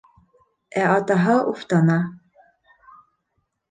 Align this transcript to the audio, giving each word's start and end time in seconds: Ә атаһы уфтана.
Ә 0.85 0.85
атаһы 0.93 1.37
уфтана. 1.53 2.01